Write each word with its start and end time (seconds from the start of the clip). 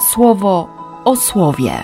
słowo 0.00 0.68
o 1.04 1.16
słowie. 1.16 1.82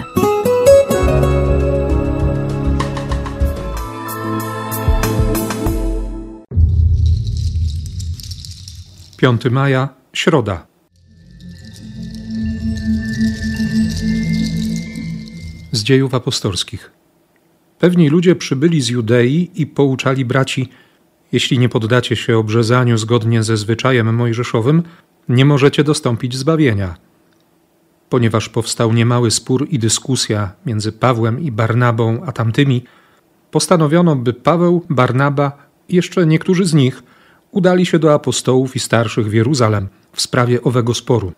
5 9.16 9.44
maja, 9.50 9.88
środa. 10.12 10.66
Z 15.72 15.82
dziejów 15.82 16.14
apostolskich. 16.14 16.90
Pewni 17.78 18.08
ludzie 18.08 18.36
przybyli 18.36 18.80
z 18.80 18.88
Judei 18.88 19.50
i 19.54 19.66
pouczali 19.66 20.24
braci: 20.24 20.68
Jeśli 21.32 21.58
nie 21.58 21.68
poddacie 21.68 22.16
się 22.16 22.38
obrzezaniu 22.38 22.98
zgodnie 22.98 23.42
ze 23.42 23.56
zwyczajem 23.56 24.14
mojżeszowym, 24.14 24.82
nie 25.28 25.44
możecie 25.44 25.84
dostąpić 25.84 26.36
zbawienia. 26.36 26.96
Ponieważ 28.14 28.48
powstał 28.48 28.92
niemały 28.92 29.30
spór 29.30 29.66
i 29.70 29.78
dyskusja 29.78 30.52
między 30.66 30.92
Pawłem 30.92 31.40
i 31.40 31.50
Barnabą 31.50 32.22
a 32.26 32.32
tamtymi, 32.32 32.84
postanowiono, 33.50 34.16
by 34.16 34.32
Paweł, 34.32 34.86
Barnaba 34.90 35.52
i 35.88 35.96
jeszcze 35.96 36.26
niektórzy 36.26 36.64
z 36.64 36.74
nich 36.74 37.02
udali 37.50 37.86
się 37.86 37.98
do 37.98 38.14
apostołów 38.14 38.76
i 38.76 38.78
starszych 38.78 39.30
w 39.30 39.32
Jeruzalem 39.32 39.88
w 40.12 40.20
sprawie 40.20 40.62
owego 40.62 40.94
sporu. 40.94 41.32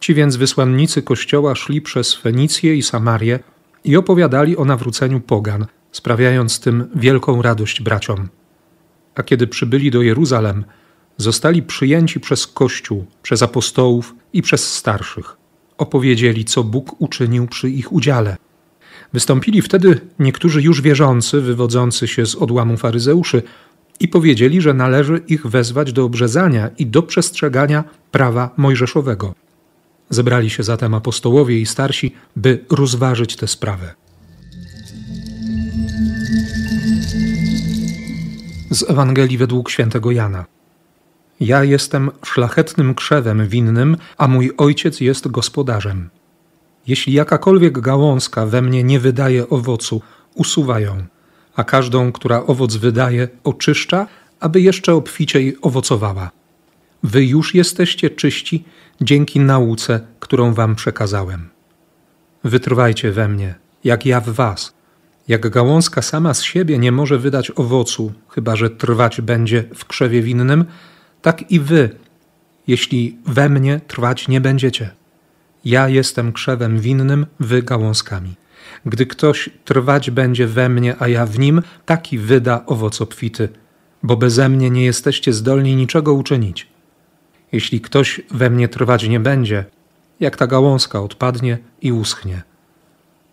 Ci 0.00 0.14
więc 0.14 0.36
wysłannicy 0.36 1.02
Kościoła 1.02 1.54
szli 1.54 1.80
przez 1.80 2.14
Fenicję 2.14 2.76
i 2.76 2.82
Samarię 2.82 3.38
i 3.84 3.96
opowiadali 3.96 4.56
o 4.56 4.64
nawróceniu 4.64 5.20
pogan, 5.20 5.66
sprawiając 5.92 6.60
tym 6.60 6.88
wielką 6.94 7.42
radość 7.42 7.82
braciom. 7.82 8.28
A 9.14 9.22
kiedy 9.22 9.46
przybyli 9.46 9.90
do 9.90 10.02
Jeruzalem, 10.02 10.64
zostali 11.16 11.62
przyjęci 11.62 12.20
przez 12.20 12.46
Kościół, 12.46 13.06
przez 13.22 13.42
apostołów 13.42 14.14
i 14.32 14.42
przez 14.42 14.72
starszych. 14.72 15.39
Opowiedzieli, 15.80 16.44
co 16.44 16.64
Bóg 16.64 17.00
uczynił 17.00 17.46
przy 17.46 17.70
ich 17.70 17.92
udziale. 17.92 18.36
Wystąpili 19.12 19.62
wtedy 19.62 20.00
niektórzy 20.18 20.62
już 20.62 20.82
wierzący, 20.82 21.40
wywodzący 21.40 22.08
się 22.08 22.26
z 22.26 22.34
odłamu 22.34 22.76
faryzeuszy, 22.76 23.42
i 24.00 24.08
powiedzieli, 24.08 24.60
że 24.60 24.74
należy 24.74 25.20
ich 25.28 25.46
wezwać 25.46 25.92
do 25.92 26.04
obrzezania 26.04 26.70
i 26.78 26.86
do 26.86 27.02
przestrzegania 27.02 27.84
prawa 28.10 28.50
mojżeszowego. 28.56 29.34
Zebrali 30.10 30.50
się 30.50 30.62
zatem 30.62 30.94
apostołowie 30.94 31.60
i 31.60 31.66
starsi, 31.66 32.14
by 32.36 32.64
rozważyć 32.70 33.36
tę 33.36 33.46
sprawę. 33.46 33.94
Z 38.70 38.90
Ewangelii 38.90 39.38
według 39.38 39.70
świętego 39.70 40.10
Jana. 40.10 40.59
Ja 41.40 41.64
jestem 41.64 42.10
szlachetnym 42.24 42.94
krzewem 42.94 43.48
winnym, 43.48 43.96
a 44.18 44.28
mój 44.28 44.52
ojciec 44.56 45.00
jest 45.00 45.28
gospodarzem. 45.28 46.10
Jeśli 46.86 47.12
jakakolwiek 47.12 47.80
gałązka 47.80 48.46
we 48.46 48.62
mnie 48.62 48.84
nie 48.84 49.00
wydaje 49.00 49.48
owocu, 49.48 50.02
usuwa 50.34 50.80
ją 50.80 51.06
a 51.60 51.64
każdą, 51.64 52.12
która 52.12 52.46
owoc 52.46 52.76
wydaje, 52.76 53.28
oczyszcza, 53.44 54.06
aby 54.40 54.60
jeszcze 54.60 54.94
obficiej 54.94 55.56
owocowała. 55.62 56.30
Wy 57.02 57.24
już 57.24 57.54
jesteście 57.54 58.10
czyści 58.10 58.64
dzięki 59.00 59.40
nauce, 59.40 60.00
którą 60.20 60.54
wam 60.54 60.74
przekazałem. 60.74 61.48
Wytrwajcie 62.44 63.12
we 63.12 63.28
mnie, 63.28 63.54
jak 63.84 64.06
ja 64.06 64.20
w 64.20 64.28
was. 64.28 64.74
Jak 65.28 65.50
gałązka 65.50 66.02
sama 66.02 66.34
z 66.34 66.42
siebie 66.42 66.78
nie 66.78 66.92
może 66.92 67.18
wydać 67.18 67.50
owocu, 67.50 68.12
chyba 68.28 68.56
że 68.56 68.70
trwać 68.70 69.20
będzie 69.20 69.64
w 69.74 69.84
krzewie 69.84 70.22
winnym, 70.22 70.64
tak 71.22 71.50
i 71.50 71.60
wy, 71.60 71.90
jeśli 72.66 73.18
we 73.26 73.48
mnie 73.48 73.80
trwać 73.88 74.28
nie 74.28 74.40
będziecie. 74.40 74.90
Ja 75.64 75.88
jestem 75.88 76.32
krzewem 76.32 76.80
winnym, 76.80 77.26
wy 77.40 77.62
gałązkami. 77.62 78.34
Gdy 78.86 79.06
ktoś 79.06 79.50
trwać 79.64 80.10
będzie 80.10 80.46
we 80.46 80.68
mnie, 80.68 80.96
a 80.98 81.08
ja 81.08 81.26
w 81.26 81.38
nim, 81.38 81.62
taki 81.86 82.18
wyda 82.18 82.66
owoc 82.66 83.00
obfity, 83.00 83.48
bo 84.02 84.16
beze 84.16 84.48
mnie 84.48 84.70
nie 84.70 84.84
jesteście 84.84 85.32
zdolni 85.32 85.76
niczego 85.76 86.14
uczynić. 86.14 86.66
Jeśli 87.52 87.80
ktoś 87.80 88.20
we 88.30 88.50
mnie 88.50 88.68
trwać 88.68 89.08
nie 89.08 89.20
będzie, 89.20 89.64
jak 90.20 90.36
ta 90.36 90.46
gałązka 90.46 91.02
odpadnie 91.02 91.58
i 91.82 91.92
uschnie. 91.92 92.42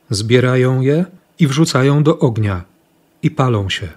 Zbierają 0.09 0.81
je 0.81 1.05
i 1.39 1.47
wrzucają 1.47 2.03
do 2.03 2.19
ognia 2.19 2.63
i 3.23 3.31
palą 3.31 3.69
się. 3.69 3.87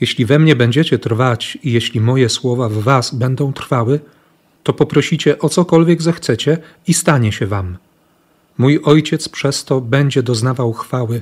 Jeśli 0.00 0.26
we 0.26 0.38
mnie 0.38 0.56
będziecie 0.56 0.98
trwać 0.98 1.58
i 1.62 1.72
jeśli 1.72 2.00
moje 2.00 2.28
słowa 2.28 2.68
w 2.68 2.72
was 2.72 3.14
będą 3.14 3.52
trwały, 3.52 4.00
to 4.62 4.72
poprosicie 4.72 5.38
o 5.38 5.48
cokolwiek 5.48 6.02
zechcecie 6.02 6.58
i 6.86 6.94
stanie 6.94 7.32
się 7.32 7.46
wam. 7.46 7.76
Mój 8.58 8.80
ojciec 8.84 9.28
przez 9.28 9.64
to 9.64 9.80
będzie 9.80 10.22
doznawał 10.22 10.72
chwały, 10.72 11.20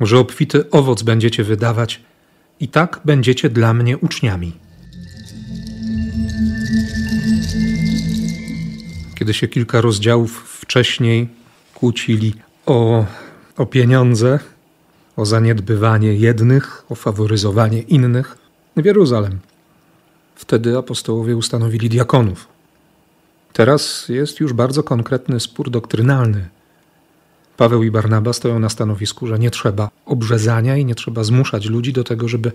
że 0.00 0.18
obfity 0.18 0.70
owoc 0.70 1.02
będziecie 1.02 1.44
wydawać 1.44 2.00
i 2.60 2.68
tak 2.68 3.00
będziecie 3.04 3.50
dla 3.50 3.74
mnie 3.74 3.98
uczniami. 3.98 4.52
Kiedy 9.14 9.34
się 9.34 9.48
kilka 9.48 9.80
rozdziałów 9.80 10.58
wcześniej 10.60 11.28
kłócili 11.74 12.34
o, 12.66 13.06
o 13.56 13.66
pieniądze, 13.66 14.38
o 15.16 15.26
zaniedbywanie 15.26 16.14
jednych, 16.14 16.84
o 16.88 16.94
faworyzowanie 16.94 17.80
innych 17.80 18.38
w 18.76 18.84
Jeruzalem. 18.84 19.38
Wtedy 20.34 20.78
apostołowie 20.78 21.36
ustanowili 21.36 21.88
diakonów. 21.88 22.48
Teraz 23.52 24.08
jest 24.08 24.40
już 24.40 24.52
bardzo 24.52 24.82
konkretny 24.82 25.40
spór 25.40 25.70
doktrynalny 25.70 26.48
Paweł 27.56 27.82
i 27.82 27.90
Barnaba 27.90 28.32
stoją 28.32 28.58
na 28.58 28.68
stanowisku, 28.68 29.26
że 29.26 29.38
nie 29.38 29.50
trzeba 29.50 29.90
obrzezania 30.06 30.76
i 30.76 30.84
nie 30.84 30.94
trzeba 30.94 31.24
zmuszać 31.24 31.66
ludzi 31.66 31.92
do 31.92 32.04
tego, 32.04 32.28
żeby, 32.28 32.52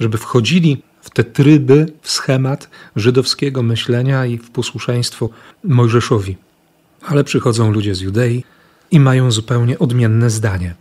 żeby 0.00 0.18
wchodzili 0.18 0.82
w 1.00 1.10
te 1.10 1.24
tryby, 1.24 1.86
w 2.02 2.10
schemat 2.10 2.70
żydowskiego 2.96 3.62
myślenia 3.62 4.26
i 4.26 4.38
w 4.38 4.50
posłuszeństwo 4.50 5.28
Mojżeszowi. 5.64 6.36
Ale 7.06 7.24
przychodzą 7.24 7.72
ludzie 7.72 7.94
z 7.94 8.00
Judei 8.00 8.44
i 8.90 9.00
mają 9.00 9.30
zupełnie 9.30 9.78
odmienne 9.78 10.30
zdanie. 10.30 10.74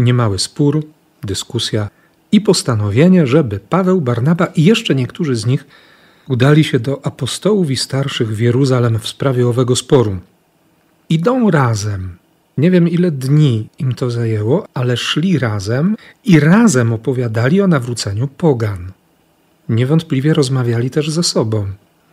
Niemały 0.00 0.38
spór, 0.38 0.82
dyskusja 1.22 1.88
i 2.32 2.40
postanowienie, 2.40 3.26
żeby 3.26 3.60
Paweł, 3.60 4.00
Barnaba 4.00 4.46
i 4.46 4.64
jeszcze 4.64 4.94
niektórzy 4.94 5.36
z 5.36 5.46
nich 5.46 5.66
udali 6.28 6.64
się 6.64 6.78
do 6.78 7.06
apostołów 7.06 7.70
i 7.70 7.76
starszych 7.76 8.36
w 8.36 8.40
Jeruzalem 8.40 8.98
w 8.98 9.08
sprawie 9.08 9.48
owego 9.48 9.76
sporu. 9.76 10.16
Idą 11.08 11.50
razem, 11.50 12.16
nie 12.58 12.70
wiem, 12.70 12.88
ile 12.88 13.10
dni 13.10 13.68
im 13.78 13.94
to 13.94 14.10
zajęło, 14.10 14.66
ale 14.74 14.96
szli 14.96 15.38
razem 15.38 15.96
i 16.24 16.40
razem 16.40 16.92
opowiadali 16.92 17.60
o 17.60 17.66
nawróceniu 17.66 18.28
pogan. 18.28 18.92
Niewątpliwie 19.68 20.34
rozmawiali 20.34 20.90
też 20.90 21.10
ze 21.10 21.22
sobą. 21.22 21.66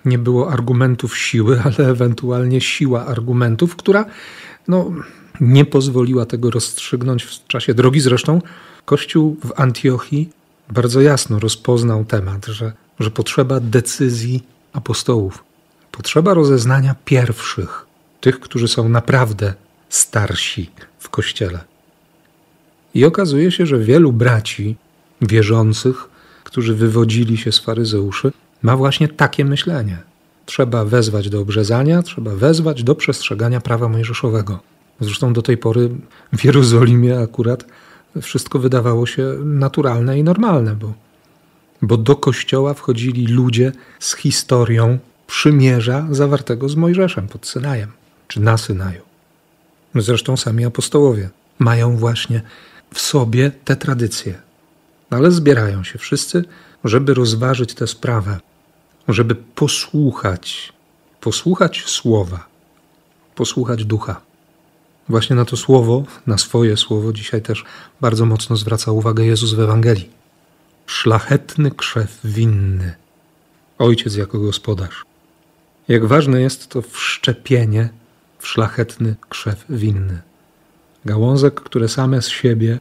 Nie 0.06 0.18
było 0.18 0.52
argumentów 0.52 1.18
siły, 1.18 1.62
ale 1.66 1.90
ewentualnie 1.90 2.62
siła 2.62 3.06
argumentów, 3.06 3.76
która 3.76 4.06
no, 4.68 4.92
nie 5.42 5.66
pozwoliła 5.66 6.26
tego 6.26 6.52
rozstrzygnąć 6.52 7.24
w 7.24 7.48
czasie 7.48 7.74
drogi. 7.74 8.00
Zresztą 8.00 8.42
Kościół 8.86 9.38
w 9.44 9.60
Antiochii 9.60 10.30
bardzo 10.70 11.02
jasno 11.02 11.40
rozpoznał 11.40 12.06
temat, 12.06 12.46
że, 12.46 12.74
że 13.00 13.12
potrzeba 13.12 13.60
decyzji 13.60 14.44
apostołów, 14.74 15.44
potrzeba 15.92 16.34
rozeznania 16.34 16.96
pierwszych, 17.06 17.86
tych, 18.22 18.40
którzy 18.40 18.68
są 18.68 18.90
naprawdę 18.90 19.54
starsi 19.90 20.70
w 21.00 21.10
kościele. 21.10 21.60
I 22.94 23.06
okazuje 23.06 23.52
się, 23.52 23.66
że 23.66 23.80
wielu 23.80 24.14
braci 24.14 24.76
wierzących, 25.22 26.10
którzy 26.44 26.76
wywodzili 26.76 27.38
się 27.38 27.52
z 27.52 27.60
faryzeuszy, 27.60 28.32
ma 28.62 28.78
właśnie 28.78 29.08
takie 29.08 29.46
myślenie. 29.46 29.98
Trzeba 30.48 30.86
wezwać 30.86 31.30
do 31.30 31.40
obrzezania, 31.40 32.04
trzeba 32.04 32.36
wezwać 32.36 32.84
do 32.84 32.96
przestrzegania 32.96 33.62
prawa 33.62 33.90
mojżeszowego. 33.90 34.60
Zresztą 35.00 35.34
do 35.34 35.42
tej 35.42 35.58
pory 35.58 35.90
w 36.34 36.44
Jerozolimie 36.44 37.20
akurat 37.20 37.66
wszystko 38.22 38.60
wydawało 38.60 39.06
się 39.06 39.36
naturalne 39.44 40.20
i 40.20 40.24
normalne, 40.24 40.76
bo, 40.76 40.94
bo 41.82 41.98
do 41.98 42.16
kościoła 42.16 42.74
wchodzili 42.74 43.28
ludzie 43.28 43.72
z 44.00 44.16
historią 44.16 44.98
przymierza 45.28 46.08
zawartego 46.12 46.70
z 46.70 46.76
Mojżeszem 46.76 47.28
pod 47.28 47.48
Synajem, 47.48 47.92
czy 48.28 48.42
na 48.42 48.58
Synaju. 48.58 49.02
Zresztą 49.96 50.38
sami 50.38 50.66
apostołowie 50.66 51.30
mają 51.60 51.98
właśnie 51.98 52.42
w 52.94 53.00
sobie 53.02 53.52
te 53.66 53.76
tradycje. 53.76 54.42
Ale 55.10 55.32
zbierają 55.32 55.84
się 55.84 56.00
wszyscy, 56.00 56.44
żeby 56.84 57.14
rozważyć 57.14 57.74
tę 57.74 57.88
sprawę, 57.88 58.40
żeby 59.08 59.36
posłuchać, 59.36 60.74
posłuchać 61.22 61.84
słowa, 61.86 62.46
posłuchać 63.36 63.86
ducha. 63.86 64.22
Właśnie 65.10 65.36
na 65.36 65.46
to 65.46 65.58
słowo, 65.58 66.04
na 66.28 66.38
swoje 66.38 66.78
słowo, 66.78 67.14
dzisiaj 67.14 67.42
też 67.42 67.66
bardzo 68.02 68.26
mocno 68.26 68.56
zwraca 68.58 68.92
uwagę 68.92 69.26
Jezus 69.26 69.54
w 69.54 69.60
Ewangelii. 69.60 70.10
Szlachetny 70.86 71.72
krzew 71.72 72.20
winny, 72.24 72.96
Ojciec 73.78 74.16
jako 74.16 74.40
gospodarz. 74.40 75.06
Jak 75.88 76.06
ważne 76.06 76.42
jest 76.42 76.68
to 76.68 76.82
wszczepienie 76.82 77.90
w 78.40 78.48
szlachetny 78.48 79.16
krzew 79.30 79.66
winny. 79.70 80.22
Gałązek, 81.06 81.62
które 81.62 81.90
same 81.90 82.22
z 82.22 82.28
siebie 82.28 82.80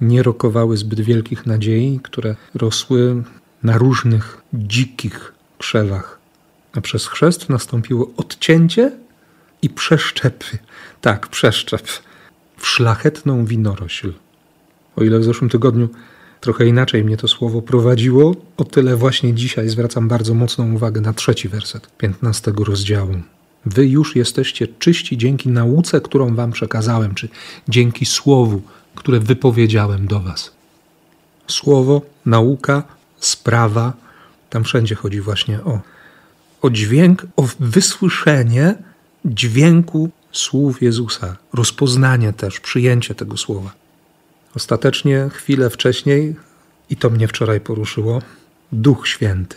nie 0.00 0.22
rokowały 0.22 0.76
zbyt 0.76 1.00
wielkich 1.00 1.46
nadziei, 1.46 2.00
które 2.02 2.36
rosły 2.54 3.22
na 3.62 3.78
różnych 3.78 4.42
dzikich 4.54 5.33
krzewach. 5.58 6.18
A 6.72 6.80
przez 6.80 7.06
chrzest 7.06 7.48
nastąpiło 7.48 8.10
odcięcie 8.16 8.92
i 9.62 9.70
przeszczepy. 9.70 10.58
Tak, 11.00 11.28
przeszczep 11.28 11.88
w 12.56 12.66
szlachetną 12.66 13.44
winorośl. 13.44 14.12
O 14.96 15.04
ile 15.04 15.18
w 15.18 15.24
zeszłym 15.24 15.50
tygodniu 15.50 15.88
trochę 16.40 16.66
inaczej 16.66 17.04
mnie 17.04 17.16
to 17.16 17.28
słowo 17.28 17.62
prowadziło, 17.62 18.36
o 18.56 18.64
tyle 18.64 18.96
właśnie 18.96 19.34
dzisiaj 19.34 19.68
zwracam 19.68 20.08
bardzo 20.08 20.34
mocną 20.34 20.74
uwagę 20.74 21.00
na 21.00 21.12
trzeci 21.12 21.48
werset 21.48 21.96
15 21.98 22.52
rozdziału. 22.56 23.14
Wy 23.66 23.86
już 23.86 24.16
jesteście 24.16 24.68
czyści 24.68 25.18
dzięki 25.18 25.48
nauce, 25.48 26.00
którą 26.00 26.34
wam 26.34 26.52
przekazałem, 26.52 27.14
czy 27.14 27.28
dzięki 27.68 28.06
słowu, 28.06 28.62
które 28.94 29.20
wypowiedziałem 29.20 30.06
do 30.06 30.20
was. 30.20 30.52
Słowo, 31.48 32.02
nauka, 32.26 32.82
sprawa, 33.18 33.92
tam 34.54 34.64
wszędzie 34.64 34.94
chodzi 34.94 35.20
właśnie 35.20 35.64
o, 35.64 35.80
o 36.62 36.70
dźwięk, 36.70 37.26
o 37.36 37.48
wysłyszenie 37.60 38.74
dźwięku 39.24 40.10
słów 40.32 40.82
Jezusa, 40.82 41.36
rozpoznanie 41.52 42.32
też, 42.32 42.60
przyjęcie 42.60 43.14
tego 43.14 43.36
słowa. 43.36 43.72
Ostatecznie, 44.56 45.30
chwilę 45.32 45.70
wcześniej, 45.70 46.36
i 46.90 46.96
to 46.96 47.10
mnie 47.10 47.28
wczoraj 47.28 47.60
poruszyło, 47.60 48.22
Duch 48.72 49.08
Święty. 49.08 49.56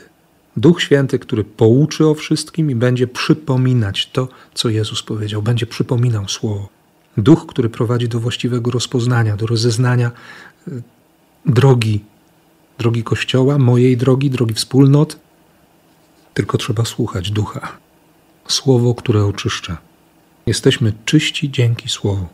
Duch 0.57 0.81
Święty, 0.81 1.19
który 1.19 1.43
pouczy 1.43 2.07
o 2.07 2.13
wszystkim 2.13 2.71
i 2.71 2.75
będzie 2.75 3.07
przypominać 3.07 4.09
to, 4.13 4.27
co 4.53 4.69
Jezus 4.69 5.03
powiedział, 5.03 5.41
będzie 5.41 5.65
przypominał 5.65 6.27
słowo. 6.27 6.69
Duch, 7.17 7.45
który 7.47 7.69
prowadzi 7.69 8.09
do 8.09 8.19
właściwego 8.19 8.71
rozpoznania, 8.71 9.37
do 9.37 9.47
rozeznania 9.47 10.11
y, 10.67 10.81
drogi, 11.45 12.03
drogi 12.77 13.03
Kościoła, 13.03 13.57
mojej 13.57 13.97
drogi, 13.97 14.29
drogi 14.29 14.53
wspólnot. 14.53 15.19
Tylko 16.33 16.57
trzeba 16.57 16.85
słuchać 16.85 17.31
Ducha. 17.31 17.77
Słowo, 18.47 18.95
które 18.95 19.25
oczyszcza. 19.25 19.77
Jesteśmy 20.45 20.93
czyści 21.05 21.51
dzięki 21.51 21.89
Słowu. 21.89 22.27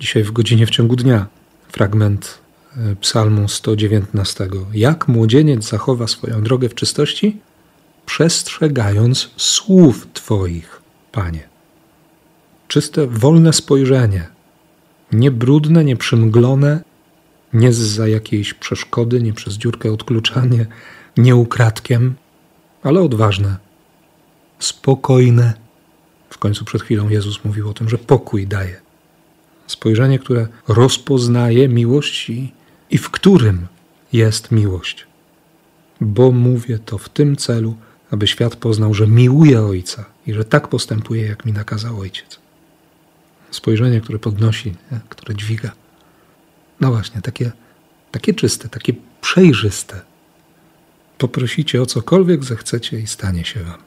Dzisiaj 0.00 0.24
w 0.24 0.32
godzinie 0.32 0.66
w 0.66 0.70
ciągu 0.70 0.96
dnia 0.96 1.26
fragment 1.68 2.38
e, 2.76 2.96
Psalmu 2.96 3.48
119. 3.48 4.48
Jak 4.74 5.08
młodzieniec 5.08 5.68
zachowa 5.68 6.06
swoją 6.06 6.42
drogę 6.42 6.68
w 6.68 6.74
czystości? 6.74 7.36
Przestrzegając 8.06 9.30
słów 9.36 10.06
Twoich, 10.12 10.82
Panie. 11.12 11.48
Czyste, 12.68 13.06
wolne 13.06 13.52
spojrzenie, 13.52 14.28
nie 15.12 15.30
brudne, 15.30 15.84
nie 17.52 17.72
nie 17.72 17.72
za 17.72 18.08
jakiejś 18.08 18.54
przeszkody, 18.54 19.22
nie 19.22 19.32
przez 19.32 19.54
dziurkę 19.54 19.92
odkluczanie, 19.92 20.66
nie 21.16 21.36
ukradkiem, 21.36 22.14
ale 22.82 23.00
odważne, 23.00 23.56
spokojne. 24.58 25.54
W 26.30 26.38
końcu 26.38 26.64
przed 26.64 26.82
chwilą 26.82 27.08
Jezus 27.08 27.44
mówił 27.44 27.70
o 27.70 27.74
tym, 27.74 27.88
że 27.88 27.98
pokój 27.98 28.46
daje. 28.46 28.80
Spojrzenie, 29.66 30.18
które 30.18 30.48
rozpoznaje 30.68 31.68
miłość 31.68 32.30
i, 32.30 32.52
i 32.90 32.98
w 32.98 33.10
którym 33.10 33.66
jest 34.12 34.50
miłość. 34.50 35.06
Bo 36.00 36.32
mówię 36.32 36.78
to 36.78 36.98
w 36.98 37.08
tym 37.08 37.36
celu, 37.36 37.76
aby 38.10 38.26
świat 38.26 38.56
poznał, 38.56 38.94
że 38.94 39.06
miłuję 39.06 39.62
Ojca 39.62 40.04
i 40.26 40.32
że 40.32 40.44
tak 40.44 40.68
postępuje, 40.68 41.26
jak 41.26 41.44
mi 41.44 41.52
nakazał 41.52 42.00
Ojciec. 42.00 42.38
Spojrzenie, 43.50 44.00
które 44.00 44.18
podnosi, 44.18 44.74
nie? 44.92 45.00
które 45.08 45.34
dźwiga. 45.34 45.72
No 46.80 46.90
właśnie, 46.90 47.22
takie, 47.22 47.52
takie 48.10 48.34
czyste, 48.34 48.68
takie 48.68 48.92
przejrzyste. 49.20 50.00
Poprosicie 51.18 51.82
o 51.82 51.86
cokolwiek 51.86 52.44
zechcecie 52.44 53.00
i 53.00 53.06
stanie 53.06 53.44
się 53.44 53.60
wam. 53.60 53.78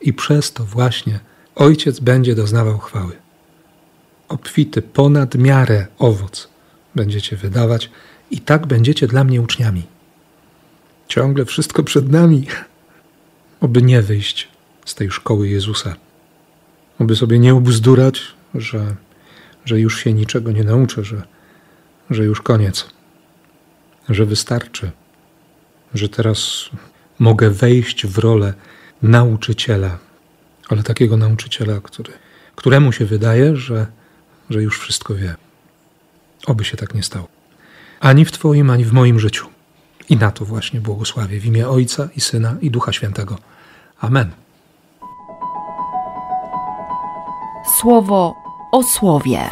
I 0.00 0.12
przez 0.12 0.52
to 0.52 0.64
właśnie 0.64 1.20
Ojciec 1.54 2.00
będzie 2.00 2.34
doznawał 2.34 2.78
chwały 2.78 3.16
obfity 4.30 4.82
ponad 4.82 5.34
miarę 5.34 5.86
owoc 5.98 6.48
będziecie 6.94 7.36
wydawać 7.36 7.90
i 8.30 8.40
tak 8.40 8.66
będziecie 8.66 9.06
dla 9.06 9.24
mnie 9.24 9.40
uczniami. 9.40 9.82
Ciągle 11.08 11.44
wszystko 11.44 11.82
przed 11.82 12.12
nami, 12.12 12.46
oby 13.60 13.82
nie 13.82 14.02
wyjść 14.02 14.48
z 14.84 14.94
tej 14.94 15.10
szkoły 15.10 15.48
Jezusa, 15.48 15.96
oby 16.98 17.16
sobie 17.16 17.38
nie 17.38 17.54
ubzdurać, 17.54 18.22
że, 18.54 18.96
że 19.64 19.80
już 19.80 19.98
się 19.98 20.12
niczego 20.12 20.52
nie 20.52 20.64
nauczę, 20.64 21.04
że, 21.04 21.22
że 22.10 22.24
już 22.24 22.42
koniec, 22.42 22.86
że 24.08 24.26
wystarczy, 24.26 24.90
że 25.94 26.08
teraz 26.08 26.70
mogę 27.18 27.50
wejść 27.50 28.06
w 28.06 28.18
rolę 28.18 28.54
nauczyciela, 29.02 29.98
ale 30.68 30.82
takiego 30.82 31.16
nauczyciela, 31.16 31.80
który, 31.80 32.12
któremu 32.56 32.92
się 32.92 33.06
wydaje, 33.06 33.56
że 33.56 33.86
że 34.50 34.62
już 34.62 34.78
wszystko 34.78 35.14
wie. 35.14 35.34
Oby 36.46 36.64
się 36.64 36.76
tak 36.76 36.94
nie 36.94 37.02
stało. 37.02 37.28
Ani 38.00 38.24
w 38.24 38.32
Twoim, 38.32 38.70
ani 38.70 38.84
w 38.84 38.92
moim 38.92 39.20
życiu. 39.20 39.46
I 40.08 40.16
na 40.16 40.30
to 40.30 40.44
właśnie 40.44 40.80
błogosławię 40.80 41.40
w 41.40 41.46
imię 41.46 41.68
Ojca 41.68 42.08
i 42.16 42.20
Syna 42.20 42.56
i 42.60 42.70
Ducha 42.70 42.92
Świętego. 42.92 43.38
Amen. 44.00 44.30
Słowo 47.80 48.34
o 48.72 48.82
słowie. 48.82 49.48